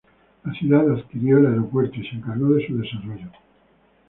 La 0.43 0.51
ciudad 0.53 0.91
adquirió 0.91 1.37
el 1.37 1.45
aeropuerto 1.45 1.97
y 1.99 2.07
se 2.09 2.15
encargó 2.15 2.55
de 2.55 2.65
su 2.65 2.75
desarrollo. 2.75 3.29